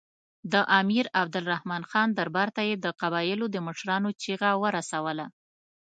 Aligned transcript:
د 0.53 0.53
امیر 0.79 1.05
عبدالرحمن 1.21 1.83
خان 1.91 2.09
دربار 2.17 2.49
ته 2.55 2.61
یې 2.69 2.75
د 2.79 2.85
قبایلو 3.01 3.45
د 3.51 3.57
مشرانو 3.67 4.09
چیغه 4.21 4.49
ورسوله. 4.63 5.25